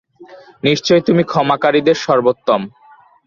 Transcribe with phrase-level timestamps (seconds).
[0.63, 2.61] নিশ্চয় তুমি ক্ষমাকারীদের সর্বোত্তম।